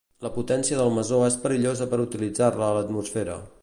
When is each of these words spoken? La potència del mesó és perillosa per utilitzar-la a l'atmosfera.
La 0.25 0.29
potència 0.37 0.79
del 0.79 0.89
mesó 0.95 1.21
és 1.27 1.37
perillosa 1.45 1.89
per 1.93 2.03
utilitzar-la 2.09 2.71
a 2.71 2.75
l'atmosfera. 2.79 3.43